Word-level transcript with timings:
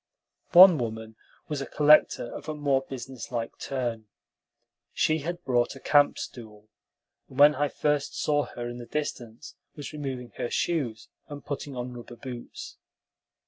One 0.53 0.79
woman 0.79 1.15
was 1.47 1.61
a 1.61 1.67
collector 1.67 2.33
of 2.33 2.49
a 2.49 2.55
more 2.55 2.83
businesslike 2.89 3.59
turn. 3.59 4.07
She 4.93 5.19
had 5.19 5.43
brought 5.43 5.75
a 5.75 5.79
camp 5.79 6.17
stool, 6.17 6.69
and 7.29 7.37
when 7.37 7.53
I 7.53 7.67
first 7.69 8.19
saw 8.19 8.45
her 8.45 8.67
in 8.67 8.79
the 8.79 8.87
distance 8.87 9.53
was 9.75 9.93
removing 9.93 10.31
her 10.37 10.49
shoes, 10.49 11.07
and 11.27 11.45
putting 11.45 11.75
on 11.75 11.93
rubber 11.93 12.15
boots. 12.15 12.77